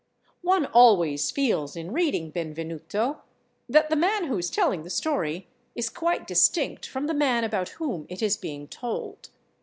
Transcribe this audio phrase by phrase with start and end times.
[0.41, 3.21] One always feels, in reading Benvenuto,
[3.69, 7.69] that the man who is telling the story is quite distinct from the man about
[7.77, 9.29] whom it is being told.